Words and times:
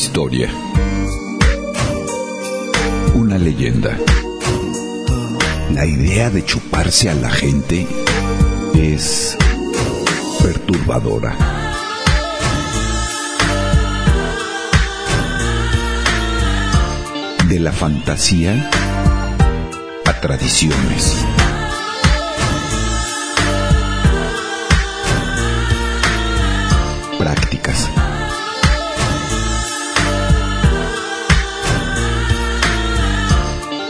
Historia. 0.00 0.48
Una 3.14 3.36
leyenda. 3.36 3.98
La 5.72 5.84
idea 5.86 6.30
de 6.30 6.44
chuparse 6.44 7.10
a 7.10 7.14
la 7.14 7.28
gente 7.28 7.84
es 8.76 9.36
perturbadora. 10.40 11.36
De 17.48 17.58
la 17.58 17.72
fantasía 17.72 18.70
a 20.04 20.20
tradiciones. 20.20 21.26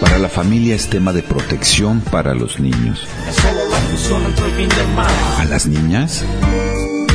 Para 0.01 0.19
la 0.19 0.29
familia 0.29 0.75
es 0.75 0.88
tema 0.88 1.12
de 1.12 1.23
protección 1.23 2.01
para 2.01 2.34
los 2.34 2.61
niños. 2.61 3.07
A 5.38 5.45
las 5.45 5.66
niñas, 5.66 6.24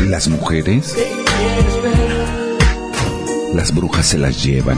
las 0.07 0.27
mujeres, 0.27 0.95
las 3.53 3.73
brujas 3.73 4.05
se 4.07 4.17
las 4.17 4.43
llevan. 4.43 4.77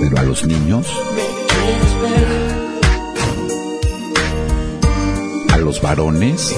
Pero 0.00 0.18
a 0.18 0.22
los 0.22 0.46
niños, 0.46 0.86
a 5.52 5.58
los 5.58 5.82
varones, 5.82 6.56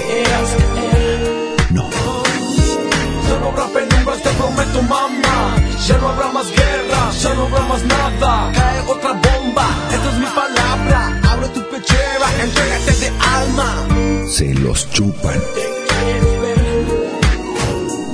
Ya 5.87 5.97
no 5.97 6.07
habrá 6.07 6.31
más 6.31 6.49
guerra, 6.49 7.11
ya 7.11 7.33
no 7.33 7.43
habrá 7.43 7.61
más 7.65 7.83
nada. 7.83 8.51
Cae 8.53 8.79
otra 8.87 9.11
bomba, 9.11 9.67
esta 9.91 10.09
es 10.11 10.17
mi 10.17 10.25
palabra. 10.27 11.19
Abre 11.29 11.47
tu 11.49 11.61
pechera, 11.69 12.27
entrégate 12.41 12.91
de 13.01 13.11
alma. 13.19 13.87
Se 14.27 14.53
los 14.55 14.89
chupan, 14.91 15.41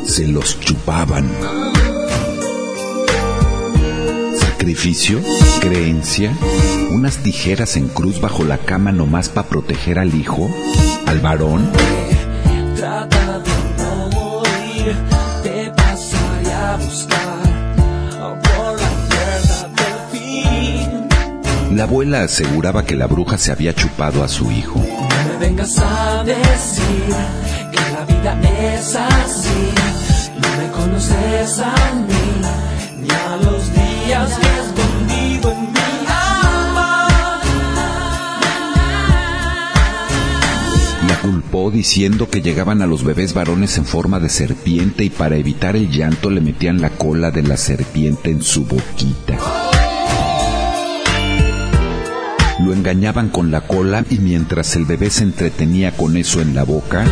se 0.03 0.28
los 0.28 0.59
chupaban. 0.59 1.30
Sacrificio, 4.36 5.22
creencia, 5.62 6.34
unas 6.90 7.17
tijeras 7.17 7.78
en 7.78 7.88
cruz 7.88 8.20
bajo 8.20 8.44
la 8.44 8.58
cama 8.58 8.92
nomás 8.92 9.30
para 9.30 9.47
proteger 9.47 10.00
al 10.00 10.16
hijo, 10.16 10.50
al 11.06 11.20
varón. 11.20 11.70
Trata 12.75 13.40
de 13.40 13.52
no 13.78 14.09
morir, 14.09 14.95
La 21.80 21.85
abuela 21.85 22.23
aseguraba 22.23 22.83
que 22.83 22.97
la 22.97 23.08
bruja 23.08 23.38
se 23.38 23.53
había 23.53 23.73
chupado 23.73 24.22
a 24.22 24.27
su 24.27 24.52
hijo. 24.52 24.80
No 24.80 25.31
me 25.31 25.38
vengas 25.39 25.80
a 25.80 26.25
decir 26.25 27.16
que 27.72 27.80
la 27.94 28.03
vida 28.03 28.38
es 28.75 28.97
así. 28.97 29.72
No 30.41 30.50
me 30.57 30.72
conoces 30.73 31.59
a 31.59 31.73
mí, 31.95 32.41
ni 33.02 33.09
a 33.09 33.38
los 33.38 33.73
días 33.73 34.30
que 34.38 34.45
he 34.45 34.59
escondido 34.59 35.51
en 35.53 35.62
mi 35.72 36.06
alma. 36.06 37.07
La 41.07 41.22
culpó 41.22 41.72
diciendo 41.72 42.29
que 42.29 42.41
llegaban 42.41 42.81
a 42.81 42.88
los 42.88 43.06
bebés 43.06 43.34
varones 43.34 43.78
en 43.78 43.85
forma 43.85 44.19
de 44.19 44.28
serpiente 44.28 45.06
y 45.06 45.09
para 45.09 45.38
evitar 45.38 45.78
el 45.78 45.89
llanto 45.89 46.29
le 46.29 46.41
metían 46.41 46.81
la 46.81 46.89
cola 46.89 47.31
de 47.31 47.44
la 47.44 47.56
serpiente 47.56 48.31
en 48.31 48.41
su 48.41 48.66
boquita. 48.66 49.38
Engañaban 52.79 53.28
con 53.28 53.51
la 53.51 53.59
cola 53.59 54.06
y 54.09 54.19
mientras 54.19 54.73
el 54.78 54.85
bebé 54.85 55.09
se 55.09 55.23
entretenía 55.25 55.91
con 55.91 56.16
eso 56.16 56.40
en 56.40 56.56
la 56.56 56.63
boca, 56.63 57.03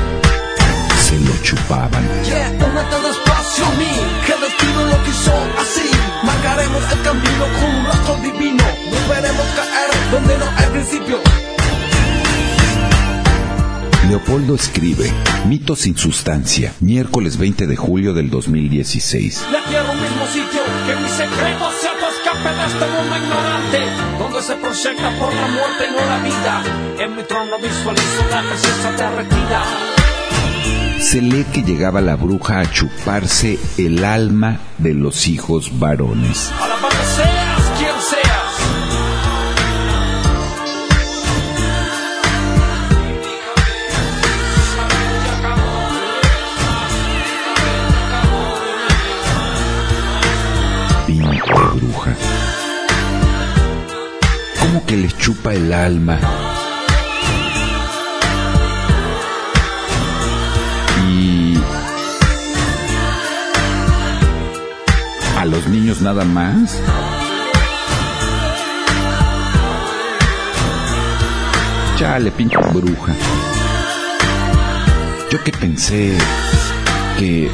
se 1.02 1.20
lo 1.20 1.36
chupaban. 1.44 2.04
Yeah, 2.24 2.58
tómate 2.58 2.96
despacio, 3.06 3.66
mi, 3.78 4.26
que 4.26 4.32
el 4.32 4.42
destino 4.42 4.86
lo 4.86 5.04
quiso 5.04 5.34
así. 5.60 5.90
Marcaremos 6.24 6.82
el 6.90 7.02
camino 7.02 7.46
con 7.60 7.76
un 7.76 7.86
rastro 7.86 8.16
divino. 8.24 8.64
No 8.64 9.14
veremos 9.14 9.46
caer 9.58 9.90
donde 10.10 10.38
no 10.38 10.46
hay 10.56 10.66
principio. 10.72 11.20
Leopoldo 14.08 14.56
escribe, 14.56 15.12
Mito 15.48 15.76
sin 15.76 15.98
sustancia, 15.98 16.74
miércoles 16.80 17.38
20 17.38 17.68
de 17.68 17.76
julio 17.76 18.14
del 18.14 18.30
2016. 18.30 19.46
La 19.52 19.60
quiero 19.66 19.92
un 19.92 20.02
mismo 20.02 20.26
sitio, 20.28 20.62
que 20.88 20.96
mi 20.96 21.10
secreto 21.10 21.72
sea 21.82 21.97
escape 22.52 22.86
de 22.86 23.02
mundo 23.02 23.18
ignorante, 23.18 23.80
donde 24.20 24.42
se 24.42 24.56
proyecta 24.56 25.10
por 25.20 25.34
la 25.34 25.48
muerte 25.48 25.86
y 25.88 25.92
no 25.92 26.06
la 26.06 26.20
vida. 26.20 26.64
En 27.00 27.16
mi 27.16 27.24
trono 27.24 27.58
visualizo 27.60 28.26
la 28.30 28.42
presencia 28.42 28.92
derretida. 28.92 29.64
Se 31.00 31.22
lee 31.22 31.46
que 31.54 31.62
llegaba 31.62 32.02
la 32.02 32.16
bruja 32.16 32.60
a 32.60 32.72
chuparse 32.72 33.60
el 33.78 34.04
alma 34.04 34.60
de 34.78 34.94
los 34.94 35.28
hijos 35.28 35.80
varones. 35.80 36.52
Alabado 36.60 36.96
seas 37.16 37.80
quien 37.80 38.02
seas. 38.02 38.37
¿Cómo 54.78 54.86
que 54.86 54.98
les 54.98 55.18
chupa 55.18 55.56
el 55.56 55.74
alma? 55.74 56.20
Y... 61.10 61.58
¿A 65.36 65.46
los 65.46 65.66
niños 65.66 66.00
nada 66.02 66.24
más? 66.26 66.80
Chale, 71.98 72.30
pinche 72.30 72.58
bruja. 72.58 73.16
Yo 75.32 75.44
que 75.44 75.54
pensé 75.54 76.16
que 77.18 77.50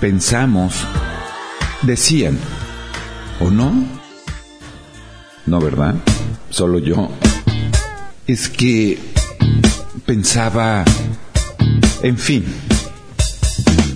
pensamos, 0.00 0.86
decían, 1.82 2.38
¿o 3.38 3.50
no? 3.50 4.01
No, 5.46 5.60
¿verdad? 5.60 5.94
Solo 6.50 6.78
yo. 6.78 7.08
Es 8.26 8.48
que 8.48 8.98
pensaba, 10.06 10.84
en 12.02 12.16
fin, 12.16 12.44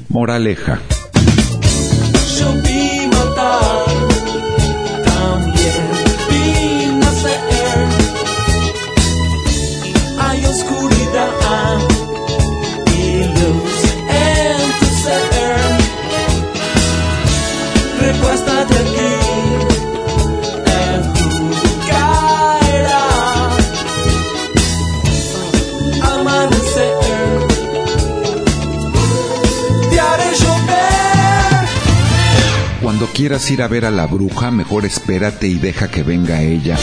moraleja. 0.09 0.81
Quieras 33.17 33.51
ir 33.51 33.63
a 33.63 33.69
ver 33.69 33.87
a 33.87 33.91
la 33.91 34.07
bruja, 34.07 34.51
mejor 34.51 34.85
espérate 34.85 35.49
y 35.49 35.55
deja 35.55 35.89
que 35.89 36.03
venga 36.03 36.43
ella, 36.43 36.77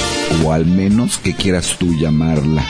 o 0.44 0.52
al 0.52 0.66
menos 0.66 1.20
que 1.20 1.36
quieras 1.36 1.76
tú 1.78 1.94
llamarla. 1.94 2.66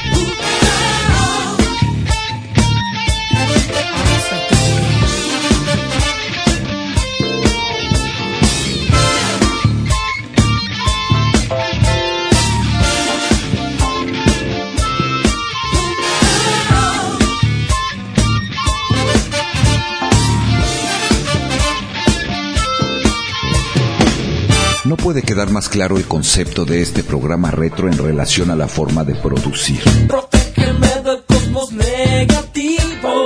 Puede 25.03 25.21
quedar 25.21 25.51
más 25.51 25.69
claro 25.69 25.97
el 25.97 26.05
concepto 26.05 26.65
de 26.65 26.81
este 26.81 27.03
programa 27.03 27.51
retro 27.51 27.87
en 27.87 27.97
relación 27.97 28.49
a 28.49 28.55
la 28.55 28.67
forma 28.67 29.03
de 29.03 29.15
producir. 29.15 29.81
Protégeme 30.07 30.87
del 31.03 31.23
cosmos 31.25 31.71
negativo, 31.73 33.25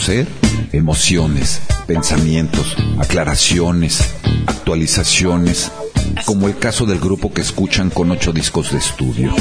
conocer 0.00 0.26
emociones, 0.72 1.60
pensamientos, 1.86 2.74
aclaraciones, 2.98 4.00
actualizaciones, 4.46 5.70
como 6.24 6.48
el 6.48 6.56
caso 6.56 6.86
del 6.86 7.00
grupo 7.00 7.34
que 7.34 7.42
escuchan 7.42 7.90
con 7.90 8.10
ocho 8.10 8.32
discos 8.32 8.72
de 8.72 8.78
estudio. 8.78 9.34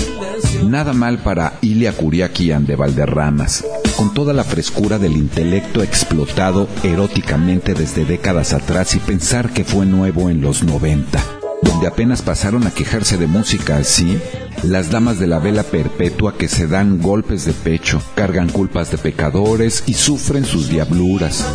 Nada 0.66 0.92
mal 0.92 1.20
para 1.20 1.54
Ilia 1.62 1.94
Curiaquian 1.94 2.66
de 2.66 2.76
Valderramas, 2.76 3.64
con 4.00 4.14
toda 4.14 4.32
la 4.34 4.46
frescura 4.46 4.98
del 4.98 5.18
intelecto 5.18 5.84
explotado 5.84 6.70
eróticamente 6.84 7.74
desde 7.74 8.06
décadas 8.06 8.54
atrás 8.54 8.96
y 8.96 9.00
pensar 9.00 9.50
que 9.50 9.66
fue 9.66 9.86
nuevo 9.86 10.30
en 10.30 10.40
los 10.40 10.64
90, 10.64 11.22
donde 11.64 11.86
apenas 11.86 12.22
pasaron 12.22 12.66
a 12.66 12.72
quejarse 12.72 13.18
de 13.18 13.28
música 13.28 13.76
así, 13.76 14.18
las 14.64 14.90
damas 14.90 15.20
de 15.20 15.28
la 15.28 15.40
vela 15.40 15.64
perpetua 15.64 16.38
que 16.38 16.48
se 16.48 16.66
dan 16.66 17.02
golpes 17.02 17.44
de 17.44 17.52
pecho, 17.52 18.02
cargan 18.16 18.48
culpas 18.48 18.90
de 18.90 19.00
pecadores 19.00 19.84
y 19.86 19.96
sufren 19.96 20.46
sus 20.46 20.70
diabluras, 20.70 21.46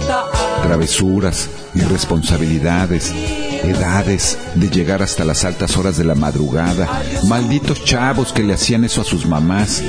travesuras, 0.63 1.49
irresponsabilidades, 1.75 3.11
edades, 3.63 4.37
de 4.55 4.69
llegar 4.69 5.03
hasta 5.03 5.25
las 5.25 5.47
altas 5.47 5.79
horas 5.79 5.97
de 5.97 6.05
la 6.05 6.15
madrugada, 6.15 7.03
malditos 7.27 7.83
chavos 7.85 8.35
que 8.35 8.43
le 8.43 8.53
hacían 8.53 8.85
eso 8.85 9.01
a 9.01 9.05
sus 9.05 9.25
mamás, 9.25 9.83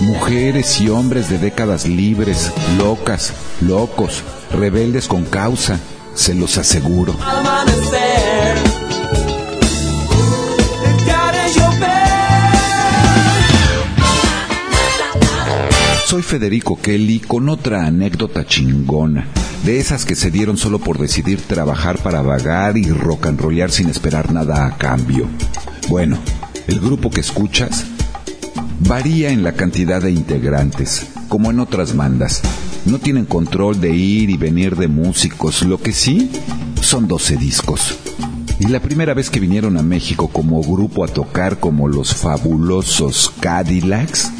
mujeres 0.00 0.80
y 0.80 0.88
hombres 0.88 1.30
de 1.30 1.38
décadas 1.38 1.86
libres, 1.86 2.52
locas, 2.78 3.32
locos, 3.60 4.22
rebeldes 4.52 5.08
con 5.08 5.24
causa, 5.24 5.78
se 6.14 6.34
los 6.34 6.58
aseguro. 6.58 7.16
Soy 16.06 16.22
Federico 16.22 16.78
Kelly 16.80 17.18
con 17.18 17.48
otra 17.48 17.84
anécdota 17.86 18.46
chingona, 18.46 19.26
de 19.64 19.80
esas 19.80 20.04
que 20.04 20.14
se 20.14 20.30
dieron 20.30 20.56
solo 20.56 20.78
por 20.78 20.98
decidir 20.98 21.40
trabajar 21.40 21.98
para 21.98 22.22
vagar 22.22 22.78
y 22.78 22.88
rock 22.90 23.26
and 23.26 23.40
rollar 23.40 23.72
sin 23.72 23.88
esperar 23.90 24.32
nada 24.32 24.66
a 24.66 24.78
cambio. 24.78 25.26
Bueno, 25.88 26.18
el 26.68 26.80
grupo 26.80 27.10
que 27.10 27.20
escuchas 27.20 27.84
varía 28.80 29.30
en 29.30 29.42
la 29.42 29.52
cantidad 29.52 30.02
de 30.02 30.10
integrantes, 30.10 31.06
como 31.28 31.50
en 31.50 31.60
otras 31.60 31.96
bandas. 31.96 32.42
No 32.84 32.98
tienen 32.98 33.24
control 33.24 33.80
de 33.80 33.94
ir 33.94 34.30
y 34.30 34.36
venir 34.36 34.76
de 34.76 34.88
músicos, 34.88 35.62
lo 35.62 35.78
que 35.78 35.92
sí 35.92 36.30
son 36.80 37.08
12 37.08 37.36
discos. 37.36 37.98
Y 38.58 38.68
la 38.68 38.80
primera 38.80 39.12
vez 39.12 39.28
que 39.28 39.40
vinieron 39.40 39.76
a 39.76 39.82
México 39.82 40.28
como 40.28 40.62
grupo 40.62 41.04
a 41.04 41.08
tocar 41.08 41.58
como 41.58 41.88
los 41.88 42.14
fabulosos 42.14 43.32
Cadillacs, 43.40 44.30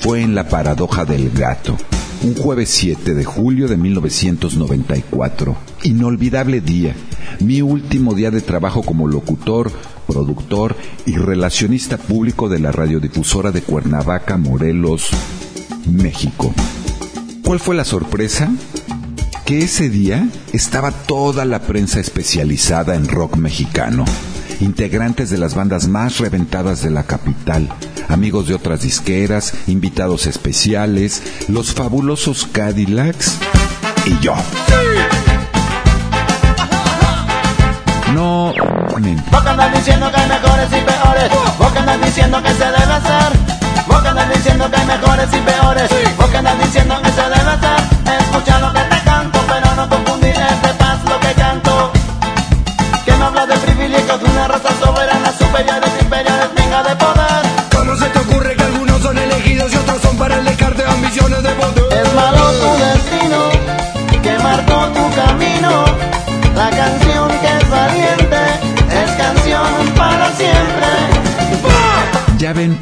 fue 0.00 0.22
en 0.22 0.34
La 0.34 0.48
Paradoja 0.48 1.04
del 1.04 1.30
Gato, 1.30 1.76
un 2.22 2.34
jueves 2.34 2.70
7 2.70 3.14
de 3.14 3.24
julio 3.24 3.68
de 3.68 3.76
1994. 3.76 5.56
Inolvidable 5.82 6.60
día, 6.60 6.94
mi 7.40 7.62
último 7.62 8.14
día 8.14 8.30
de 8.30 8.40
trabajo 8.40 8.82
como 8.82 9.06
locutor, 9.06 9.70
productor 10.06 10.76
y 11.06 11.16
relacionista 11.16 11.98
público 11.98 12.48
de 12.48 12.58
la 12.58 12.72
radiodifusora 12.72 13.50
de 13.52 13.62
Cuernavaca, 13.62 14.36
Morelos, 14.36 15.08
México. 15.90 16.52
¿Cuál 17.44 17.60
fue 17.60 17.74
la 17.74 17.84
sorpresa? 17.84 18.50
Que 19.44 19.60
ese 19.60 19.88
día 19.88 20.28
estaba 20.52 20.90
toda 20.90 21.44
la 21.44 21.60
prensa 21.62 22.00
especializada 22.00 22.94
en 22.94 23.08
rock 23.08 23.36
mexicano, 23.36 24.04
integrantes 24.60 25.30
de 25.30 25.38
las 25.38 25.54
bandas 25.54 25.88
más 25.88 26.18
reventadas 26.18 26.82
de 26.82 26.90
la 26.90 27.04
capital, 27.04 27.68
amigos 28.08 28.48
de 28.48 28.54
otras 28.54 28.82
disqueras, 28.82 29.54
invitados 29.66 30.26
especiales, 30.26 31.22
los 31.48 31.72
fabulosos 31.72 32.46
Cadillacs 32.52 33.38
y 34.04 34.18
yo. 34.22 34.34
No 38.14 38.52
ponen. 38.90 39.22
Vos 39.30 39.42
que 39.42 39.48
andas 39.48 39.72
diciendo 39.74 40.10
que 40.10 40.20
hay 40.20 40.28
mejores 40.28 40.68
y 40.68 40.80
peores. 40.80 41.30
Vos 41.58 41.72
que 41.72 41.78
andas 41.78 42.00
diciendo 42.00 42.42
que 42.42 42.50
se 42.50 42.64
debe 42.64 42.92
hacer. 42.92 43.32
Vos 43.86 44.02
que 44.02 44.08
andas 44.08 44.28
diciendo 44.34 44.70
que 44.70 44.76
hay 44.76 44.86
mejores 44.86 45.28
y 45.32 45.38
peores. 45.38 45.90
Vos 46.16 46.26
que 46.30 46.36
andas 46.38 46.58
diciendo 46.58 46.87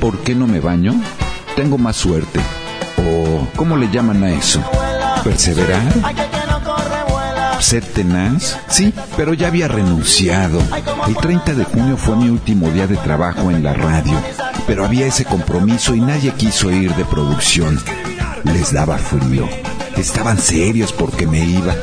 por 0.06 0.20
qué 0.20 0.37
no 0.37 0.47
me 0.47 0.61
baño? 0.61 0.94
Tengo 1.56 1.79
más 1.79 1.97
suerte. 1.97 2.38
¿O 2.99 3.44
cómo 3.56 3.76
le 3.76 3.91
llaman 3.91 4.23
a 4.23 4.31
eso? 4.31 4.62
¿Perseverar? 5.25 5.82
¿Ser 7.58 7.85
tenaz? 7.85 8.56
Sí, 8.69 8.94
pero 9.17 9.35
ya 9.35 9.49
había 9.49 9.67
renunciado. 9.67 10.61
El 11.08 11.17
30 11.17 11.55
de 11.55 11.64
junio 11.64 11.97
fue 11.97 12.14
mi 12.14 12.29
último 12.29 12.70
día 12.70 12.87
de 12.87 12.97
trabajo 12.99 13.50
en 13.50 13.64
la 13.64 13.73
radio, 13.73 14.17
pero 14.69 14.85
había 14.85 15.08
ese 15.08 15.25
compromiso 15.25 15.93
y 15.97 16.00
nadie 16.00 16.31
quiso 16.35 16.70
ir 16.70 16.94
de 16.94 17.05
producción. 17.05 17.76
Les 18.44 18.73
daba 18.73 18.99
frío. 18.99 19.49
Estaban 19.97 20.38
serios 20.38 20.93
porque 20.93 21.26
me 21.26 21.44
iba. 21.44 21.75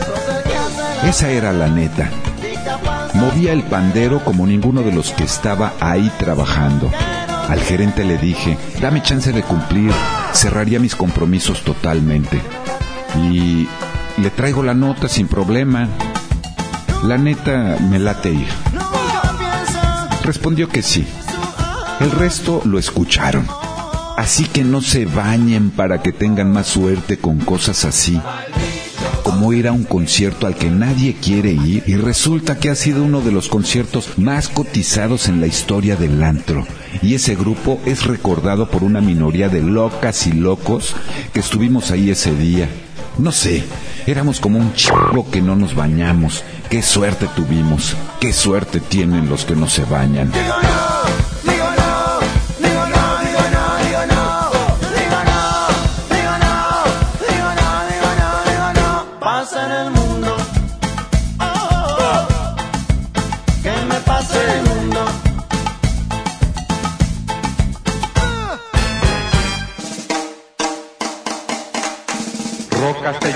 Esa 1.03 1.29
era 1.29 1.51
la 1.51 1.67
neta. 1.67 2.09
Movía 3.15 3.51
el 3.51 3.63
pandero 3.63 4.23
como 4.23 4.47
ninguno 4.47 4.81
de 4.81 4.93
los 4.93 5.11
que 5.11 5.25
estaba 5.25 5.73
ahí 5.81 6.09
trabajando. 6.17 6.89
Al 7.53 7.61
gerente 7.61 8.03
le 8.03 8.17
dije, 8.17 8.57
dame 8.81 9.03
chance 9.03 9.31
de 9.31 9.43
cumplir, 9.43 9.91
cerraría 10.33 10.79
mis 10.79 10.95
compromisos 10.95 11.61
totalmente. 11.61 12.41
Y 13.31 13.67
le 14.17 14.31
traigo 14.31 14.63
la 14.63 14.73
nota 14.73 15.07
sin 15.07 15.27
problema. 15.27 15.87
La 17.03 17.19
neta 17.19 17.77
me 17.79 17.99
late 17.99 18.31
ir. 18.31 18.47
Respondió 20.23 20.67
que 20.67 20.81
sí. 20.81 21.05
El 21.99 22.09
resto 22.09 22.63
lo 22.65 22.79
escucharon. 22.79 23.45
Así 24.17 24.45
que 24.45 24.63
no 24.63 24.81
se 24.81 25.05
bañen 25.05 25.69
para 25.69 26.01
que 26.01 26.11
tengan 26.11 26.51
más 26.51 26.65
suerte 26.65 27.19
con 27.19 27.37
cosas 27.37 27.85
así. 27.85 28.19
Como 29.43 29.51
ir 29.51 29.67
a 29.67 29.73
un 29.73 29.83
concierto 29.83 30.47
al 30.47 30.55
que 30.55 30.69
nadie 30.69 31.15
quiere 31.21 31.51
ir 31.51 31.83
y 31.85 31.97
resulta 31.97 32.57
que 32.59 32.69
ha 32.69 32.75
sido 32.75 33.03
uno 33.03 33.19
de 33.19 33.33
los 33.33 33.49
conciertos 33.49 34.17
más 34.17 34.47
cotizados 34.47 35.27
en 35.27 35.41
la 35.41 35.47
historia 35.47 35.97
del 35.97 36.23
antro. 36.23 36.65
Y 37.01 37.15
ese 37.15 37.35
grupo 37.35 37.77
es 37.85 38.05
recordado 38.05 38.69
por 38.69 38.85
una 38.85 39.01
minoría 39.01 39.49
de 39.49 39.61
locas 39.61 40.27
y 40.27 40.31
locos 40.31 40.95
que 41.33 41.41
estuvimos 41.41 41.91
ahí 41.91 42.09
ese 42.09 42.33
día. 42.33 42.69
No 43.17 43.33
sé, 43.33 43.65
éramos 44.07 44.39
como 44.39 44.59
un 44.59 44.73
chico 44.75 45.27
que 45.29 45.41
no 45.41 45.57
nos 45.57 45.75
bañamos. 45.75 46.45
Qué 46.69 46.81
suerte 46.81 47.27
tuvimos, 47.35 47.97
qué 48.21 48.31
suerte 48.31 48.79
tienen 48.79 49.27
los 49.27 49.43
que 49.43 49.57
no 49.57 49.67
se 49.67 49.83
bañan. 49.83 50.31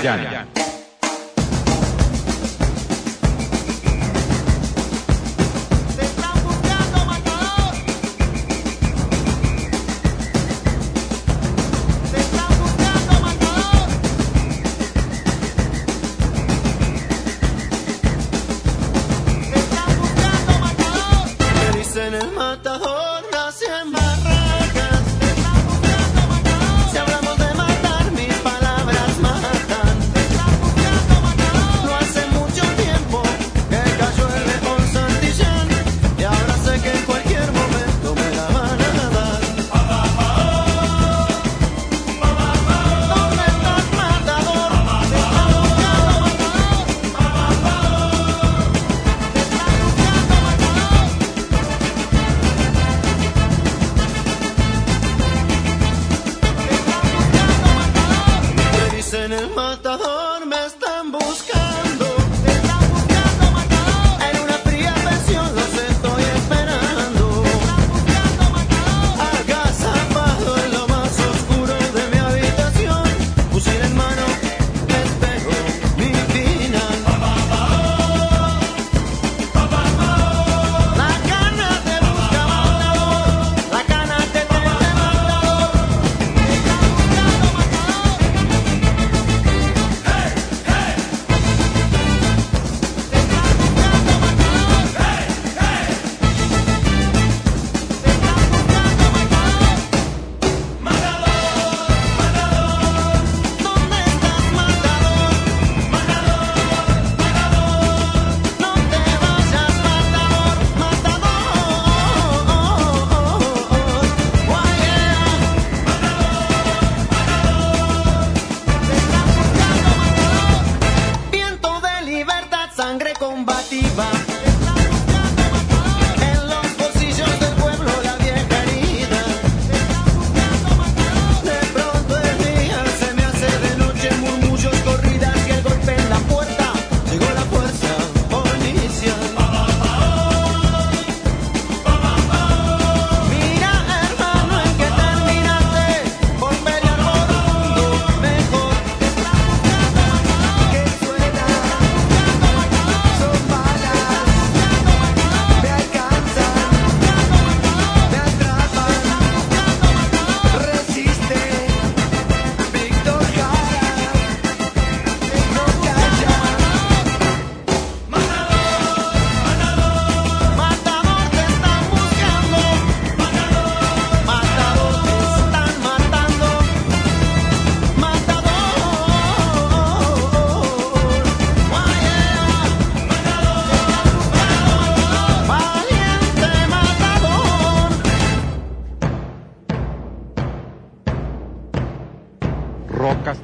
जाने 0.08 0.37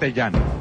castellano. 0.05 0.54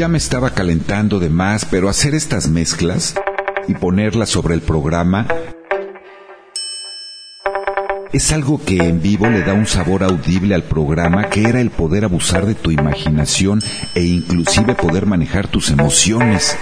Ya 0.00 0.08
me 0.08 0.16
estaba 0.16 0.48
calentando 0.48 1.18
de 1.20 1.28
más, 1.28 1.66
pero 1.66 1.90
hacer 1.90 2.14
estas 2.14 2.48
mezclas 2.48 3.14
y 3.68 3.74
ponerlas 3.74 4.30
sobre 4.30 4.54
el 4.54 4.62
programa 4.62 5.26
es 8.10 8.32
algo 8.32 8.64
que 8.64 8.78
en 8.78 9.02
vivo 9.02 9.28
le 9.28 9.42
da 9.42 9.52
un 9.52 9.66
sabor 9.66 10.02
audible 10.02 10.54
al 10.54 10.62
programa 10.62 11.28
que 11.28 11.42
era 11.42 11.60
el 11.60 11.68
poder 11.68 12.06
abusar 12.06 12.46
de 12.46 12.54
tu 12.54 12.70
imaginación 12.70 13.62
e 13.94 14.02
inclusive 14.02 14.74
poder 14.74 15.04
manejar 15.04 15.48
tus 15.48 15.68
emociones. 15.68 16.56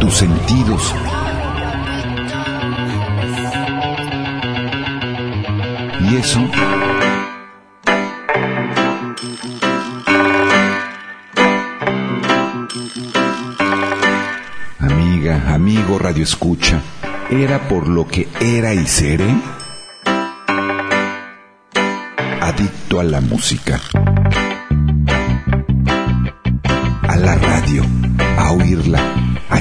Tus 0.00 0.14
sentidos. 0.14 0.92
Amiga, 14.78 15.52
amigo 15.52 15.98
Radio 15.98 16.22
Escucha, 16.22 16.80
¿era 17.30 17.68
por 17.68 17.88
lo 17.88 18.06
que 18.06 18.28
era 18.40 18.74
y 18.74 18.86
seré? 18.86 19.26
Adicto 22.40 23.00
a 23.00 23.04
la 23.04 23.20
música. 23.20 23.80
A 27.08 27.16
la 27.16 27.34
radio, 27.34 27.82
a 28.38 28.52
oírla, 28.52 29.00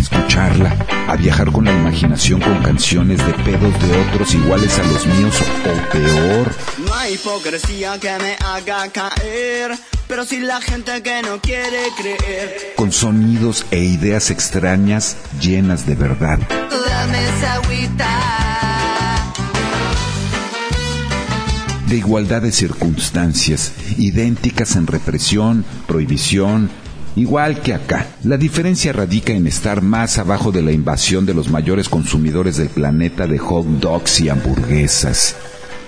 escucharla, 0.04 0.76
a 1.08 1.16
viajar 1.16 1.52
con 1.52 1.66
la 1.66 1.72
imaginación 1.72 2.40
con 2.42 2.62
canciones 2.62 3.26
de 3.26 3.34
pedos 3.34 3.74
de 3.82 4.02
otros 4.02 4.34
iguales 4.34 4.78
a 4.78 4.84
los 4.84 5.06
míos 5.08 5.42
o 5.42 5.92
peor. 5.92 6.52
No 6.86 6.94
hay 6.94 7.14
hipocresía 7.14 7.98
que 8.00 8.12
me 8.20 8.36
haga 8.46 8.90
caer, 8.90 9.78
pero 10.08 10.26
si 10.26 10.42
la 10.42 10.62
gente 10.62 11.02
que 11.02 11.22
no 11.22 11.40
quiere 11.40 11.88
creer. 11.98 12.74
con 12.76 12.92
sonidos 12.92 13.66
e 13.72 13.80
ideas 13.80 14.30
extrañas 14.30 15.18
llenas 15.42 15.86
de 15.86 15.96
verdad. 15.96 16.40
Dame 16.50 17.26
esa 17.26 17.54
agüita. 17.56 18.54
de 21.88 22.00
igualdad 22.00 22.42
de 22.42 22.52
circunstancias, 22.52 23.72
idénticas 24.00 24.76
en 24.78 24.88
represión, 24.88 25.64
prohibición, 25.86 26.72
igual 27.15 27.62
que 27.62 27.74
acá. 27.74 28.08
La 28.24 28.38
diferencia 28.38 28.93
radica 28.93 29.34
en 29.34 29.48
estar 29.48 29.82
más 29.82 30.17
abajo 30.17 30.51
de 30.51 30.62
la 30.62 30.72
invasión 30.72 31.25
de 31.25 31.34
los 31.34 31.50
mayores 31.50 31.89
consumidores 31.89 32.58
del 32.58 32.70
planeta 32.70 33.27
de 33.27 33.38
hot 33.38 33.65
dogs 33.65 34.22
y 34.22 34.29
hamburguesas. 34.29 35.36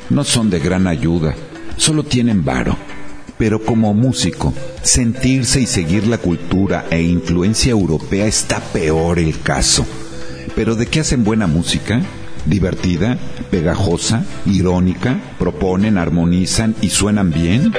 No 0.10 0.24
son 0.24 0.50
de 0.50 0.60
gran 0.60 0.88
ayuda, 0.88 1.36
solo 1.78 2.04
tienen 2.04 2.44
varo. 2.44 2.78
Pero 3.38 3.66
como 3.66 3.94
músico, 3.94 4.54
sentirse 4.82 5.60
y 5.60 5.66
seguir 5.66 6.08
la 6.08 6.18
cultura 6.18 6.86
e 6.90 7.02
influencia 7.02 7.72
europea 7.72 8.28
está 8.28 8.60
peor 8.60 9.20
el 9.20 9.42
caso. 9.42 9.86
¿Pero 10.56 10.76
de 10.76 10.86
qué 10.86 11.02
hacen 11.02 11.26
buena 11.26 11.46
música? 11.46 12.02
divertida, 12.46 13.18
pegajosa, 13.50 14.24
irónica, 14.46 15.20
proponen, 15.40 15.98
armonizan 15.98 16.76
y 16.82 16.90
suenan 16.90 17.32
bien? 17.32 17.74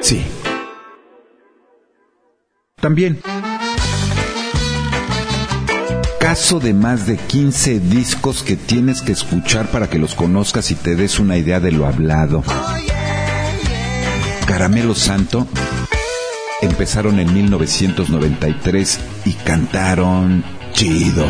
Sí. 0.00 0.22
También. 2.82 3.20
Caso 6.18 6.58
de 6.58 6.74
más 6.74 7.06
de 7.06 7.16
15 7.16 7.78
discos 7.78 8.42
que 8.42 8.56
tienes 8.56 9.02
que 9.02 9.12
escuchar 9.12 9.70
para 9.70 9.88
que 9.88 10.00
los 10.00 10.16
conozcas 10.16 10.72
y 10.72 10.74
te 10.74 10.96
des 10.96 11.20
una 11.20 11.36
idea 11.36 11.60
de 11.60 11.70
lo 11.70 11.86
hablado. 11.86 12.42
Caramelo 14.48 14.96
Santo 14.96 15.46
empezaron 16.60 17.20
en 17.20 17.32
1993 17.32 18.98
y 19.26 19.32
cantaron 19.34 20.42
chido. 20.72 21.24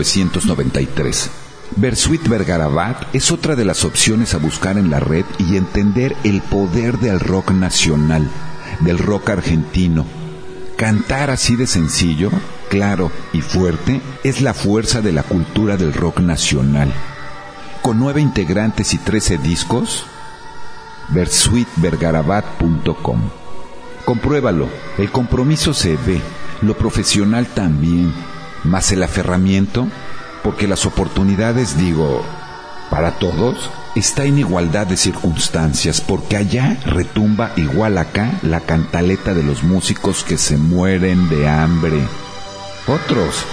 1993. 0.00 1.30
Bersuit 1.76 2.26
Vergarabat 2.26 3.14
es 3.14 3.30
otra 3.30 3.54
de 3.54 3.64
las 3.64 3.84
opciones 3.84 4.34
a 4.34 4.38
buscar 4.38 4.76
en 4.76 4.90
la 4.90 4.98
red 4.98 5.24
y 5.38 5.56
entender 5.56 6.16
el 6.24 6.42
poder 6.42 6.98
del 6.98 7.20
rock 7.20 7.52
nacional, 7.52 8.28
del 8.80 8.98
rock 8.98 9.30
argentino. 9.30 10.04
Cantar 10.76 11.30
así 11.30 11.56
de 11.56 11.66
sencillo, 11.66 12.30
claro 12.68 13.10
y 13.32 13.40
fuerte 13.40 14.00
es 14.24 14.40
la 14.40 14.54
fuerza 14.54 15.00
de 15.00 15.12
la 15.12 15.22
cultura 15.22 15.76
del 15.76 15.92
rock 15.92 16.20
nacional. 16.20 16.92
Con 17.82 17.98
nueve 17.98 18.20
integrantes 18.20 18.94
y 18.94 18.98
trece 18.98 19.38
discos, 19.38 20.04
versuitvergarabat.com. 21.10 23.20
Compruébalo, 24.04 24.68
el 24.98 25.12
compromiso 25.12 25.72
se 25.72 25.96
ve 25.96 26.20
lo 26.62 26.76
profesional 26.76 27.46
también, 27.46 28.12
más 28.64 28.92
el 28.92 29.02
aferramiento, 29.02 29.88
porque 30.42 30.68
las 30.68 30.86
oportunidades, 30.86 31.76
digo, 31.76 32.24
para 32.90 33.12
todos, 33.12 33.70
está 33.94 34.24
en 34.24 34.38
igualdad 34.38 34.86
de 34.86 34.96
circunstancias, 34.96 36.00
porque 36.00 36.36
allá 36.36 36.76
retumba 36.86 37.52
igual 37.56 37.98
acá 37.98 38.38
la 38.42 38.60
cantaleta 38.60 39.34
de 39.34 39.42
los 39.42 39.62
músicos 39.62 40.24
que 40.24 40.38
se 40.38 40.56
mueren 40.56 41.28
de 41.28 41.48
hambre. 41.48 42.00
Otros 42.86 43.44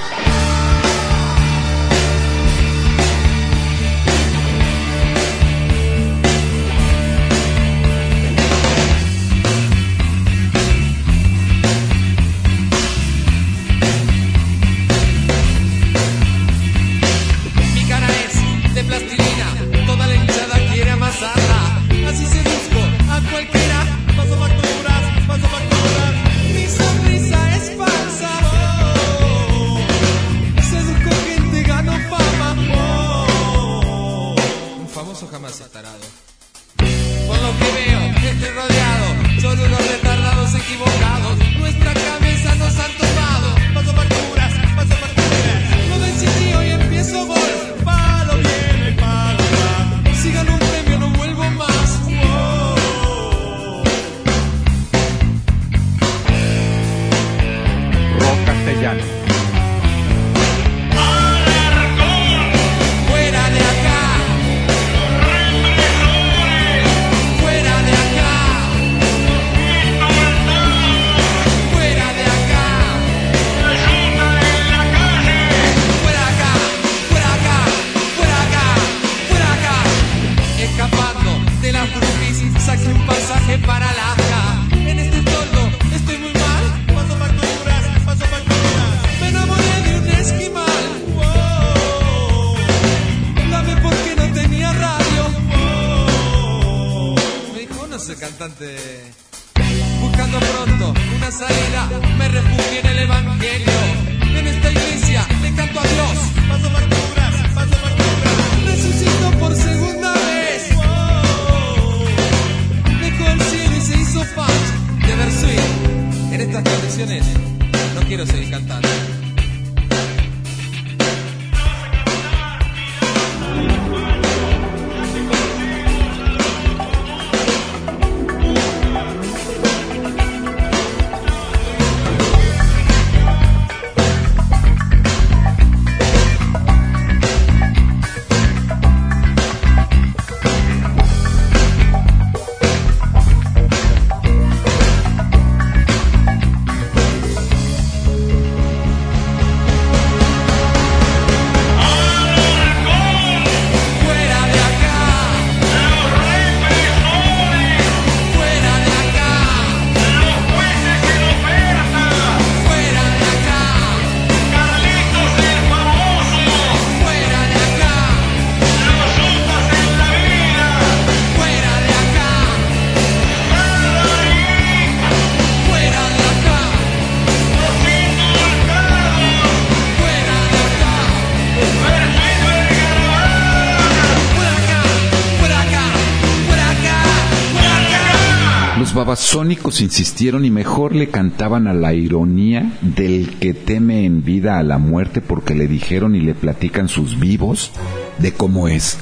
babasónicos 189.27 189.81
insistieron 189.81 190.45
y 190.45 190.51
mejor 190.51 190.95
le 190.95 191.09
cantaban 191.09 191.67
a 191.67 191.73
la 191.73 191.93
ironía 191.93 192.71
del 192.81 193.37
que 193.39 193.53
teme 193.53 194.05
en 194.05 194.23
vida 194.23 194.57
a 194.57 194.63
la 194.63 194.77
muerte 194.77 195.19
porque 195.19 195.53
le 195.53 195.67
dijeron 195.67 196.15
y 196.15 196.21
le 196.21 196.33
platican 196.33 196.87
sus 196.87 197.19
vivos 197.19 197.71
de 198.19 198.31
cómo 198.31 198.69
es, 198.69 198.97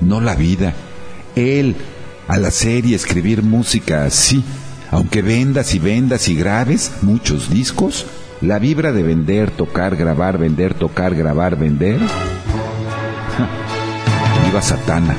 no 0.00 0.20
la 0.20 0.36
vida. 0.36 0.72
Él, 1.34 1.74
al 2.28 2.44
hacer 2.44 2.86
y 2.86 2.94
escribir 2.94 3.42
música 3.42 4.04
así, 4.04 4.44
aunque 4.92 5.20
vendas 5.20 5.74
y 5.74 5.80
vendas 5.80 6.28
y 6.28 6.36
grabes 6.36 6.92
muchos 7.02 7.50
discos, 7.50 8.06
la 8.40 8.60
vibra 8.60 8.92
de 8.92 9.02
vender, 9.02 9.50
tocar, 9.50 9.96
grabar, 9.96 10.38
vender, 10.38 10.74
tocar, 10.74 11.16
grabar, 11.16 11.58
vender. 11.58 11.98
Viva 14.44 14.62
Satana. 14.62 15.16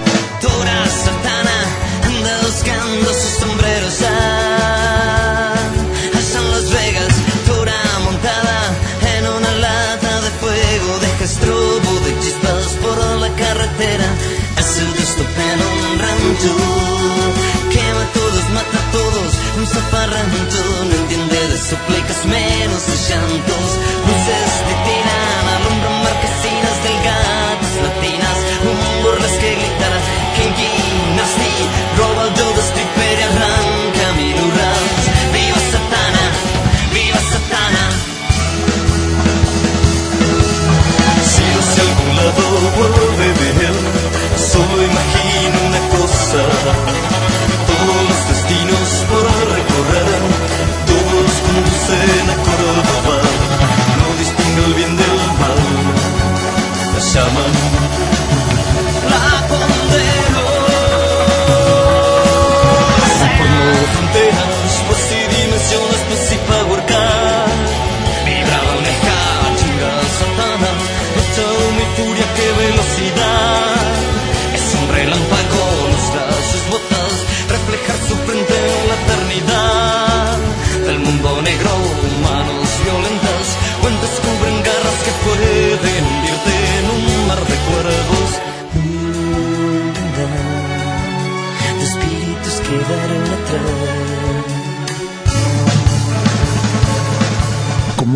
Quema 16.40 18.02
a 18.02 18.12
todos, 18.14 18.50
mata 18.52 18.78
a 18.78 18.92
todos. 18.92 19.34
Un 19.58 19.66
zafarrancho 19.66 20.64
no 20.88 20.96
entiende 20.96 21.48
de 21.48 21.58
súplicas 21.58 22.26
menos 22.26 22.86
de 22.88 22.96
llantos. 23.08 23.70
Luces 24.08 24.54
de 24.68 24.87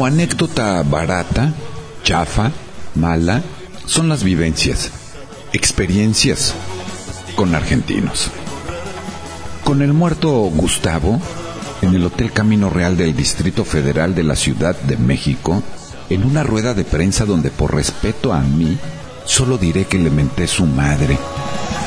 Como 0.01 0.07
anécdota 0.15 0.81
barata, 0.81 1.53
chafa, 2.01 2.51
mala, 2.95 3.43
son 3.85 4.09
las 4.09 4.23
vivencias, 4.23 4.89
experiencias 5.53 6.55
con 7.35 7.53
argentinos. 7.53 8.31
Con 9.63 9.83
el 9.83 9.93
muerto 9.93 10.31
Gustavo, 10.55 11.21
en 11.83 11.93
el 11.93 12.03
Hotel 12.03 12.31
Camino 12.31 12.71
Real 12.71 12.97
del 12.97 13.15
Distrito 13.15 13.63
Federal 13.63 14.15
de 14.15 14.23
la 14.23 14.35
Ciudad 14.35 14.75
de 14.75 14.97
México, 14.97 15.61
en 16.09 16.23
una 16.23 16.41
rueda 16.41 16.73
de 16.73 16.83
prensa 16.83 17.25
donde 17.25 17.51
por 17.51 17.75
respeto 17.75 18.33
a 18.33 18.39
mí, 18.39 18.79
solo 19.25 19.59
diré 19.59 19.85
que 19.85 19.99
le 19.99 20.09
menté 20.09 20.47
su 20.47 20.65
madre. 20.65 21.19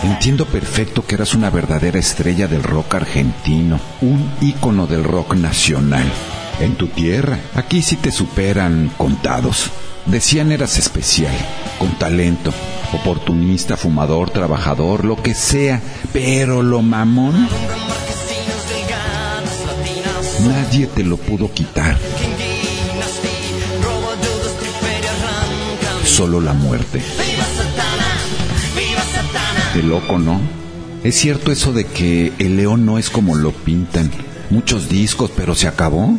Entiendo 0.04 0.46
perfecto 0.46 1.04
que 1.04 1.16
eras 1.16 1.34
una 1.34 1.50
verdadera 1.50 1.98
estrella 1.98 2.46
del 2.46 2.62
rock 2.62 2.94
argentino, 2.94 3.80
un 4.02 4.30
ícono 4.40 4.86
del 4.86 5.02
rock 5.02 5.34
nacional. 5.34 6.06
En 6.60 6.76
tu 6.76 6.86
tierra, 6.86 7.38
aquí 7.54 7.82
sí 7.82 7.96
te 7.96 8.10
superan 8.10 8.90
contados. 8.96 9.70
Decían 10.06 10.52
eras 10.52 10.78
especial, 10.78 11.34
con 11.78 11.98
talento, 11.98 12.52
oportunista, 12.92 13.76
fumador, 13.76 14.30
trabajador, 14.30 15.04
lo 15.04 15.22
que 15.22 15.34
sea, 15.34 15.80
pero 16.12 16.62
lo 16.62 16.82
mamón 16.82 17.48
nadie 20.44 20.86
te 20.86 21.04
lo 21.04 21.16
pudo 21.16 21.52
quitar, 21.52 21.98
solo 26.04 26.40
la 26.40 26.52
muerte. 26.52 27.02
Qué 29.72 29.82
loco, 29.82 30.18
¿no? 30.18 30.40
Es 31.02 31.16
cierto 31.16 31.50
eso 31.50 31.72
de 31.72 31.84
que 31.84 32.32
el 32.38 32.56
león 32.56 32.86
no 32.86 32.98
es 32.98 33.10
como 33.10 33.34
lo 33.34 33.52
pintan. 33.52 34.10
Muchos 34.50 34.88
discos, 34.88 35.30
pero 35.36 35.54
se 35.54 35.66
acabó 35.66 36.16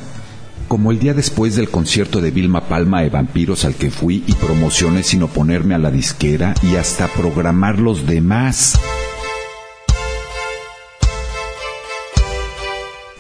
como 0.76 0.92
el 0.92 1.00
día 1.00 1.14
después 1.14 1.56
del 1.56 1.70
concierto 1.70 2.20
de 2.20 2.32
Vilma 2.32 2.68
Palma 2.68 3.00
de 3.00 3.10
Vampiros 3.10 3.64
al 3.64 3.76
que 3.76 3.90
fui 3.90 4.26
y 4.28 4.34
promocioné 4.34 5.04
sin 5.04 5.24
oponerme 5.24 5.74
a 5.74 5.78
la 5.78 5.90
disquera 5.90 6.54
y 6.62 6.76
hasta 6.76 7.08
programar 7.08 7.80
los 7.80 8.06
demás. 8.06 8.78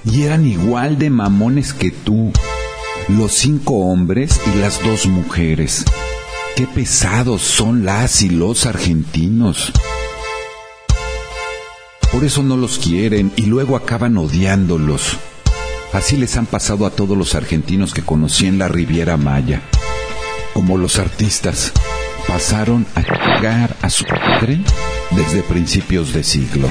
Y 0.03 0.23
eran 0.23 0.45
igual 0.45 0.97
de 0.97 1.09
mamones 1.09 1.73
que 1.73 1.91
tú, 1.91 2.33
los 3.07 3.31
cinco 3.31 3.75
hombres 3.89 4.37
y 4.53 4.59
las 4.59 4.83
dos 4.83 5.05
mujeres. 5.05 5.85
Qué 6.57 6.67
pesados 6.67 7.41
son 7.41 7.85
las 7.85 8.21
y 8.21 8.31
los 8.31 8.65
argentinos. 8.65 9.71
Por 12.11 12.25
eso 12.25 12.43
no 12.43 12.57
los 12.57 12.79
quieren 12.79 13.31
y 13.37 13.43
luego 13.43 13.77
acaban 13.77 14.17
odiándolos. 14.17 15.17
Así 15.93 16.17
les 16.17 16.35
han 16.37 16.45
pasado 16.45 16.85
a 16.85 16.91
todos 16.91 17.17
los 17.17 17.35
argentinos 17.35 17.93
que 17.93 18.01
conocí 18.01 18.47
en 18.47 18.57
la 18.59 18.67
Riviera 18.67 19.17
Maya. 19.17 19.61
Como 20.53 20.77
los 20.77 20.99
artistas, 20.99 21.71
pasaron 22.27 22.85
a 22.95 23.01
llegar 23.01 23.75
a 23.81 23.89
su 23.89 24.03
padre 24.05 24.59
desde 25.11 25.43
principios 25.43 26.13
de 26.13 26.23
siglo. 26.23 26.69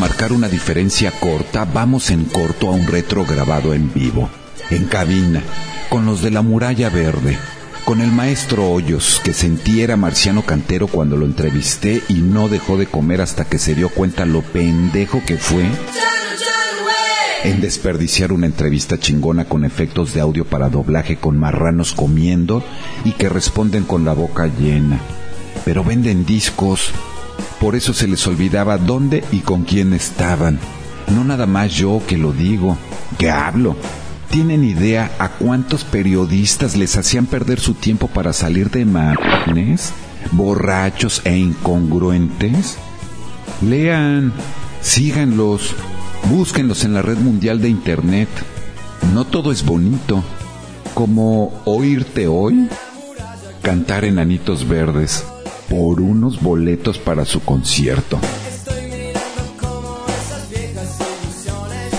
marcar 0.00 0.32
una 0.32 0.48
diferencia 0.48 1.12
corta, 1.12 1.66
vamos 1.66 2.10
en 2.10 2.24
corto 2.24 2.68
a 2.68 2.70
un 2.70 2.86
retro 2.86 3.26
grabado 3.26 3.74
en 3.74 3.92
vivo, 3.92 4.30
en 4.70 4.86
cabina, 4.86 5.42
con 5.90 6.06
los 6.06 6.22
de 6.22 6.30
la 6.30 6.40
muralla 6.40 6.88
verde, 6.88 7.36
con 7.84 8.00
el 8.00 8.10
maestro 8.10 8.70
Hoyos, 8.70 9.20
que 9.22 9.34
sentí 9.34 9.82
era 9.82 9.98
marciano 9.98 10.40
cantero 10.40 10.86
cuando 10.86 11.18
lo 11.18 11.26
entrevisté 11.26 12.02
y 12.08 12.14
no 12.14 12.48
dejó 12.48 12.78
de 12.78 12.86
comer 12.86 13.20
hasta 13.20 13.44
que 13.44 13.58
se 13.58 13.74
dio 13.74 13.90
cuenta 13.90 14.24
lo 14.24 14.40
pendejo 14.40 15.22
que 15.26 15.36
fue 15.36 15.66
en 17.44 17.60
desperdiciar 17.60 18.32
una 18.32 18.46
entrevista 18.46 18.98
chingona 18.98 19.44
con 19.44 19.66
efectos 19.66 20.14
de 20.14 20.22
audio 20.22 20.46
para 20.46 20.70
doblaje 20.70 21.16
con 21.16 21.38
marranos 21.38 21.92
comiendo 21.92 22.64
y 23.04 23.12
que 23.12 23.28
responden 23.28 23.84
con 23.84 24.06
la 24.06 24.14
boca 24.14 24.46
llena. 24.46 24.98
Pero 25.66 25.84
venden 25.84 26.24
discos, 26.24 26.90
por 27.60 27.76
eso 27.76 27.92
se 27.92 28.08
les 28.08 28.26
olvidaba 28.26 28.78
dónde 28.78 29.22
y 29.30 29.40
con 29.40 29.64
quién 29.64 29.92
estaban. 29.92 30.58
No 31.14 31.24
nada 31.24 31.46
más 31.46 31.72
yo 31.74 32.00
que 32.06 32.16
lo 32.16 32.32
digo, 32.32 32.78
que 33.18 33.30
hablo. 33.30 33.76
¿Tienen 34.30 34.64
idea 34.64 35.10
a 35.18 35.28
cuántos 35.28 35.84
periodistas 35.84 36.76
les 36.76 36.96
hacían 36.96 37.26
perder 37.26 37.60
su 37.60 37.74
tiempo 37.74 38.06
para 38.06 38.32
salir 38.32 38.70
de 38.70 38.84
manes, 38.86 39.92
borrachos 40.32 41.20
e 41.24 41.36
incongruentes? 41.36 42.78
Lean, 43.60 44.32
síganlos, 44.80 45.74
búsquenlos 46.30 46.84
en 46.84 46.94
la 46.94 47.02
red 47.02 47.18
mundial 47.18 47.60
de 47.60 47.68
Internet. 47.68 48.28
No 49.12 49.24
todo 49.26 49.52
es 49.52 49.66
bonito, 49.66 50.22
como 50.94 51.60
oírte 51.64 52.26
hoy, 52.26 52.68
cantar 53.62 54.04
enanitos 54.04 54.66
verdes 54.66 55.24
por 55.70 56.00
unos 56.00 56.42
boletos 56.42 56.98
para 56.98 57.24
su 57.24 57.40
concierto. 57.40 58.18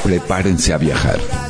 Prepárense 0.04 0.74
a 0.74 0.78
viajar. 0.78 1.41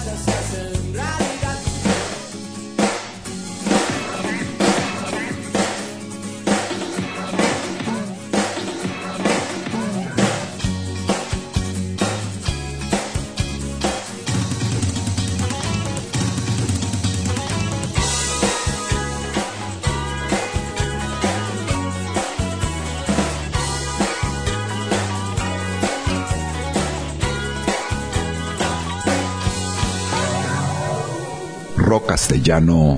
Castellano 32.32 32.98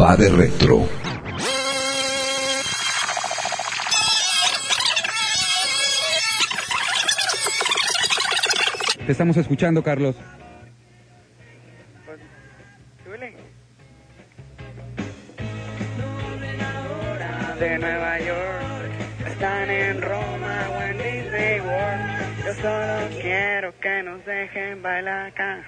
va 0.00 0.16
de 0.16 0.28
retro. 0.28 0.88
Te 9.06 9.12
estamos 9.12 9.36
escuchando, 9.36 9.84
Carlos. 9.84 10.16
de 17.60 17.78
Nueva 17.78 18.18
York 18.18 18.92
están 19.28 19.70
en 19.70 20.02
Roma 20.02 20.68
o 20.74 20.82
en 20.82 20.98
Disney 20.98 21.60
World. 21.60 22.44
Yo 22.44 22.54
solo 22.54 23.20
quiero 23.20 23.72
que 23.78 24.02
nos 24.02 24.26
dejen 24.26 24.82
bailar 24.82 25.28
acá. 25.28 25.64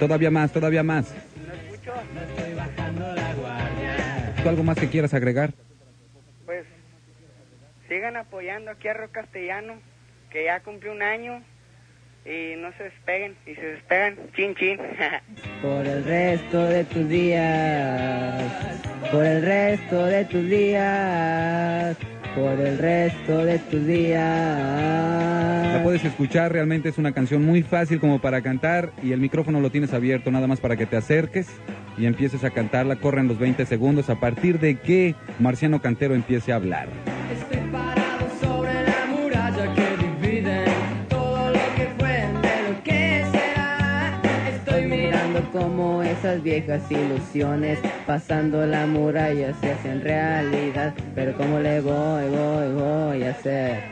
Todavía 0.00 0.30
más, 0.30 0.50
todavía 0.50 0.82
más. 0.82 1.14
¿No 1.46 1.52
escucho? 1.52 1.92
¿Tú 4.42 4.48
algo 4.48 4.64
más 4.64 4.78
que 4.78 4.88
quieras 4.88 5.12
agregar? 5.12 5.52
Pues 6.46 6.64
sigan 7.86 8.16
apoyando 8.16 8.70
aquí 8.70 8.88
a 8.88 8.94
Rock 8.94 9.12
Castellano, 9.12 9.74
que 10.30 10.44
ya 10.44 10.60
cumplió 10.60 10.92
un 10.92 11.02
año 11.02 11.42
y 12.24 12.54
no 12.56 12.72
se 12.78 12.84
despeguen. 12.84 13.36
Y 13.44 13.54
se 13.54 13.60
despegan, 13.60 14.16
chin 14.34 14.54
chin. 14.54 14.78
Por 15.62 15.86
el 15.86 16.02
resto 16.02 16.64
de 16.64 16.84
tus 16.84 17.06
días, 17.06 18.42
por 19.10 19.26
el 19.26 19.44
resto 19.44 20.06
de 20.06 20.24
tus 20.24 20.48
días, 20.48 21.96
por 22.34 22.60
el 22.60 22.78
resto 22.78 23.44
de 23.44 23.58
tus 23.58 23.86
días. 23.86 24.20
La 25.72 25.80
puedes 25.82 26.04
escuchar, 26.04 26.52
realmente 26.52 26.88
es 26.88 26.98
una 26.98 27.12
canción 27.12 27.44
muy 27.44 27.62
fácil 27.62 28.00
como 28.00 28.20
para 28.20 28.42
cantar 28.42 28.92
y 29.02 29.12
el 29.12 29.20
micrófono 29.20 29.60
lo 29.60 29.70
tienes 29.70 29.92
abierto 29.92 30.30
nada 30.30 30.46
más 30.46 30.60
para 30.60 30.76
que 30.76 30.86
te 30.86 30.96
acerques 30.96 31.48
y 31.96 32.06
empieces 32.06 32.44
a 32.44 32.50
cantarla. 32.50 32.96
Corren 32.96 33.28
los 33.28 33.38
20 33.38 33.66
segundos 33.66 34.10
a 34.10 34.18
partir 34.20 34.58
de 34.58 34.76
que 34.76 35.14
Marciano 35.38 35.80
Cantero 35.80 36.14
empiece 36.14 36.52
a 36.52 36.56
hablar. 36.56 36.88
Estoy 37.32 37.68
parado 37.70 38.26
sobre 38.40 38.72
la 38.84 39.06
muralla 39.10 39.74
que 39.74 40.26
divide 40.26 40.64
todo 41.08 41.50
lo 41.50 41.74
que 41.76 41.88
fue 41.98 42.10
de 42.10 42.70
lo 42.70 42.82
que 42.82 43.24
será. 43.30 44.20
Estoy 44.54 44.86
mirando 44.86 45.50
como 45.52 45.99
esas 46.10 46.42
viejas 46.42 46.82
ilusiones 46.90 47.78
pasando 48.06 48.66
la 48.66 48.86
muralla 48.86 49.54
se 49.60 49.72
hacen 49.72 50.02
realidad. 50.02 50.94
Pero 51.14 51.36
como 51.36 51.60
le 51.60 51.80
voy, 51.80 52.28
voy, 52.28 52.72
voy 52.72 53.22
a 53.22 53.30
hacer. 53.30 53.84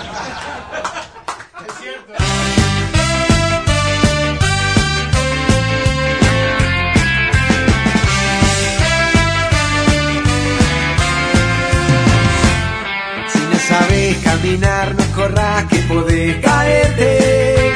Caminar, 14.36 14.96
no 14.96 15.06
corras 15.16 15.66
que 15.66 15.78
podés 15.92 16.38
caerte. 16.42 17.74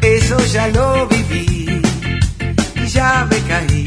Eso 0.00 0.38
ya 0.52 0.68
lo 0.68 1.06
viví 1.08 1.82
y 2.76 2.86
ya 2.86 3.26
me 3.30 3.38
caí. 3.50 3.86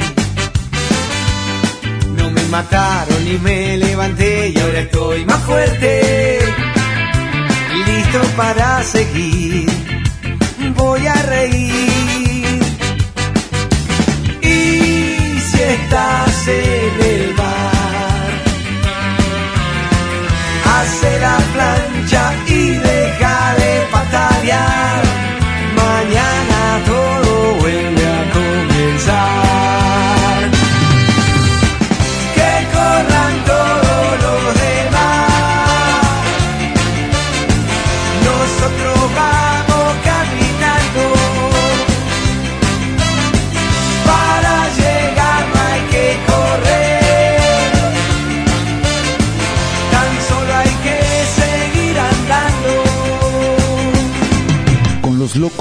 No 2.17 2.31
me 2.31 2.43
mataron 2.43 3.23
ni 3.25 3.37
me 3.37 3.77
levanté 3.77 4.49
y 4.49 4.59
ahora 4.59 4.79
estoy 4.79 5.25
más 5.25 5.41
fuerte. 5.43 6.39
Listo 7.85 8.21
para 8.35 8.83
seguir, 8.83 9.69
voy 10.75 11.07
a 11.07 11.13
reír. 11.23 11.96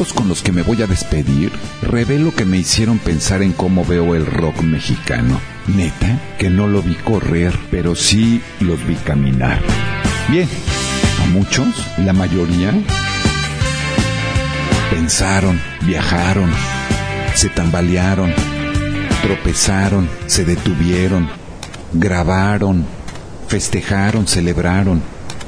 Con 0.05 0.28
los 0.28 0.42
que 0.42 0.53
me 0.53 0.61
voy 0.61 0.82
a 0.82 0.86
despedir 0.86 1.51
revelo 1.80 2.34
que 2.34 2.44
me 2.44 2.59
hicieron 2.59 2.99
pensar 2.99 3.42
en 3.42 3.53
cómo 3.53 3.82
veo 3.82 4.14
el 4.14 4.26
rock 4.26 4.61
mexicano. 4.61 5.40
Neta, 5.74 6.20
que 6.38 6.51
no 6.51 6.66
lo 6.66 6.82
vi 6.82 6.94
correr, 6.97 7.59
pero 7.70 7.94
sí 7.94 8.42
los 8.61 8.86
vi 8.86 8.94
caminar. 8.97 9.62
Bien, 10.28 10.47
a 11.22 11.26
muchos, 11.28 11.68
la 11.97 12.12
mayoría, 12.12 12.74
pensaron, 14.90 15.59
viajaron, 15.80 16.51
se 17.34 17.49
tambalearon, 17.49 18.34
tropezaron, 19.22 20.11
se 20.26 20.44
detuvieron, 20.44 21.26
grabaron, 21.94 22.84
festejaron, 23.49 24.26
celebraron, 24.26 25.01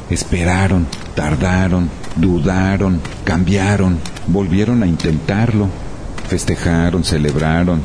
esperaron, 0.08 0.86
tardaron, 1.14 1.90
dudaron, 2.20 3.00
cambiaron, 3.24 3.98
volvieron 4.26 4.82
a 4.82 4.86
intentarlo, 4.86 5.68
festejaron, 6.28 7.04
celebraron, 7.04 7.80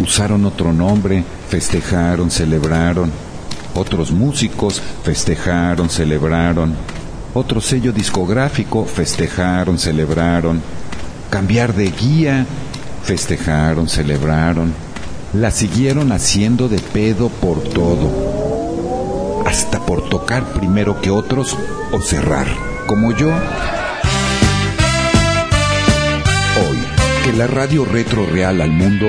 usaron 0.00 0.44
otro 0.44 0.72
nombre, 0.72 1.24
festejaron, 1.48 2.30
celebraron, 2.30 3.10
otros 3.74 4.10
músicos 4.12 4.80
festejaron, 5.02 5.90
celebraron, 5.90 6.74
otro 7.34 7.60
sello 7.60 7.92
discográfico 7.92 8.84
festejaron, 8.84 9.78
celebraron, 9.78 10.62
cambiar 11.30 11.74
de 11.74 11.90
guía, 11.90 12.46
festejaron, 13.02 13.88
celebraron, 13.88 14.72
la 15.34 15.50
siguieron 15.50 16.12
haciendo 16.12 16.68
de 16.68 16.78
pedo 16.78 17.28
por 17.28 17.62
todo, 17.62 19.44
hasta 19.46 19.84
por 19.84 20.08
tocar 20.08 20.52
primero 20.52 21.00
que 21.00 21.10
otros 21.10 21.56
o 21.92 22.00
cerrar, 22.00 22.46
como 22.86 23.12
yo. 23.12 23.28
Hoy, 26.68 26.78
que 27.24 27.32
la 27.32 27.46
radio 27.46 27.84
retro 27.84 28.26
real 28.26 28.60
al 28.60 28.70
mundo 28.70 29.06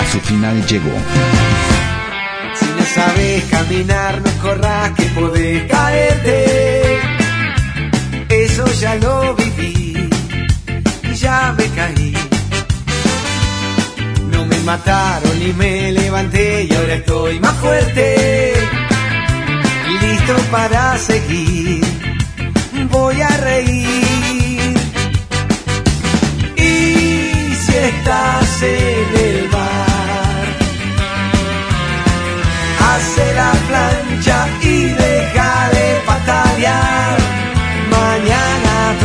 a 0.00 0.12
su 0.12 0.20
final 0.20 0.64
llegó. 0.66 0.92
Si 2.58 2.66
no 2.66 2.84
sabes 2.94 3.44
caminar, 3.44 4.20
no 4.20 4.30
corras 4.42 4.90
que 4.92 5.04
podés 5.06 5.70
caerte. 5.70 7.00
Eso 8.28 8.66
ya 8.80 8.94
lo 8.96 9.34
viví 9.34 10.08
y 11.10 11.14
ya 11.14 11.54
me 11.56 11.66
caí. 11.68 12.14
No 14.30 14.44
me 14.44 14.58
mataron 14.58 15.38
ni 15.38 15.52
me 15.54 15.92
levanté 15.92 16.64
y 16.64 16.74
ahora 16.74 16.94
estoy 16.94 17.40
más 17.40 17.56
fuerte. 17.56 18.77
Para 20.50 20.98
seguir, 20.98 21.80
voy 22.90 23.18
a 23.22 23.28
reír. 23.28 24.76
Y 26.54 27.54
si 27.54 27.74
estás 27.74 28.62
en 28.62 29.24
el 29.26 29.48
mar, 29.48 30.44
hace 32.90 33.34
la 33.34 33.52
plancha 33.68 34.48
y 34.60 34.82
deja 34.82 35.70
de 35.70 36.02
patalear. 36.04 37.18
Mañana 37.90 38.96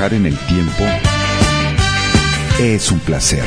viajar 0.00 0.14
en 0.14 0.24
el 0.24 0.38
tiempo 0.46 0.86
es 2.58 2.90
un 2.90 3.00
placer. 3.00 3.44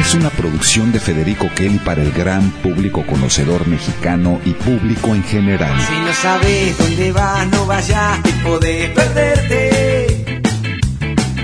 Es 0.00 0.12
una 0.14 0.28
producción 0.30 0.90
de 0.90 0.98
Federico 0.98 1.48
Kelly 1.54 1.78
para 1.78 2.02
el 2.02 2.10
gran 2.10 2.50
público 2.62 3.06
conocedor 3.06 3.68
mexicano 3.68 4.40
y 4.44 4.50
público 4.54 5.14
en 5.14 5.22
general. 5.22 5.80
Si 5.80 5.94
no 5.94 6.12
sabes 6.14 6.78
dónde 6.78 7.12
vas, 7.12 7.46
no 7.46 7.64
vayas, 7.64 8.18
que 8.24 8.32
podés 8.42 8.90
perderte. 8.90 10.40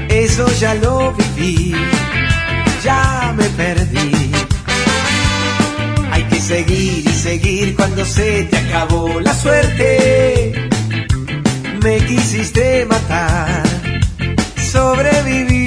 Eso 0.08 0.48
ya 0.58 0.74
lo 0.74 1.12
viví, 1.12 1.72
ya 2.82 3.32
me 3.36 3.44
perdí. 3.50 4.32
Hay 6.10 6.24
que 6.24 6.40
seguir 6.40 7.06
y 7.06 7.12
seguir 7.12 7.76
cuando 7.76 8.04
se 8.04 8.44
te 8.44 8.56
acabó 8.56 9.20
la 9.20 9.32
suerte. 9.32 10.69
Me 11.82 11.98
quisiste 12.04 12.84
matar, 12.84 13.62
sobreviví. 14.70 15.66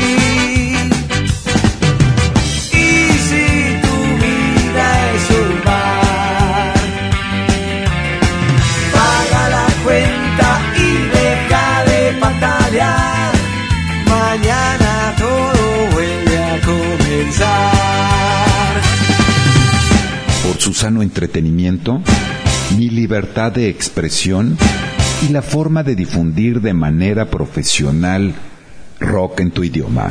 Y 2.72 3.18
si 3.28 3.46
tu 3.82 3.96
vida 4.22 4.86
es 5.16 5.30
un 5.32 5.64
bar, 5.66 6.74
paga 8.94 9.50
la 9.50 9.68
cuenta 9.84 10.62
y 10.78 10.90
deja 11.18 11.84
de 11.86 12.00
patalear. 12.20 13.34
Mañana 14.08 15.16
todo 15.18 15.92
vuelve 15.94 16.38
a 16.38 16.62
comenzar. 16.62 17.72
Por 20.44 20.62
su 20.62 20.74
sano 20.76 21.02
entretenimiento, 21.02 22.04
mi 22.78 22.90
libertad 22.92 23.52
de 23.52 23.68
expresión 23.68 24.60
y 25.24 25.30
la 25.30 25.42
forma 25.42 25.84
de 25.84 25.96
difundir 25.96 26.62
de 26.62 26.74
manera 26.74 27.26
profesional 27.26 28.34
rock 29.00 29.40
en 29.40 29.52
tu 29.52 29.64
idioma. 29.64 30.10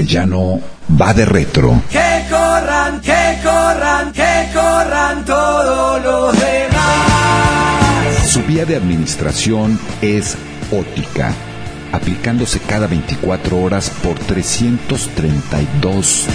Castellano 0.00 0.60
va 1.00 1.12
de 1.12 1.24
retro. 1.26 1.82
Que 1.90 2.24
corran, 2.30 3.00
que 3.00 3.38
corran, 3.42 4.12
que 4.12 4.48
corran 4.54 5.24
todos 5.24 6.02
los 6.02 6.32
demás. 6.40 8.26
Su 8.26 8.42
vía 8.42 8.64
de 8.64 8.76
administración 8.76 9.78
es 10.00 10.36
ótica, 10.72 11.32
aplicándose 11.92 12.60
cada 12.60 12.86
24 12.86 13.58
horas 13.60 13.90
por 14.02 14.14
332 14.18 16.26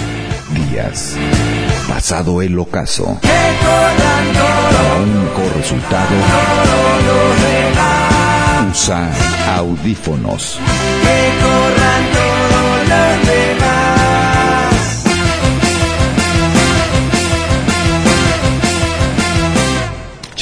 días. 0.70 1.16
Pasado 1.88 2.42
el 2.42 2.56
ocaso. 2.58 3.18
Que 3.20 3.28
corran 3.28 4.32
todos 4.32 4.74
Para 4.74 4.94
un 5.02 5.24
mejor 5.24 5.56
resultado, 5.56 6.14
los 7.06 7.42
demás. 7.42 8.66
usa 8.70 9.10
audífonos. 9.56 10.58
Que 11.02 11.30
corran 11.42 12.02
todos 12.12 12.88
los 12.88 13.26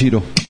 Chiro. 0.05 0.44